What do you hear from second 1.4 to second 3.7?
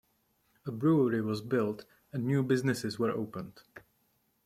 built and new businesses were opened.